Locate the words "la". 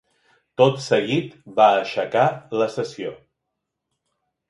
2.63-2.71